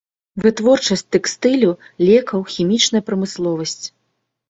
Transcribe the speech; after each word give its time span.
Вытворчасць 0.45 1.05
тэкстылю, 1.17 1.71
лекаў, 2.07 2.39
хімічная 2.57 3.07
прамысловасць. 3.11 3.83